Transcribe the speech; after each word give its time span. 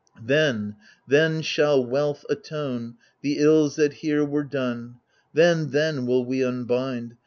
Then, 0.23 0.77
then 1.07 1.43
shall 1.43 1.85
wealth 1.85 2.25
atone 2.27 2.95
The 3.21 3.37
ills 3.37 3.75
that 3.75 3.93
here 3.93 4.25
were 4.25 4.43
done. 4.43 4.95
Then, 5.31 5.69
then 5.69 6.07
will 6.07 6.25
we 6.25 6.41
unbind. 6.43 7.17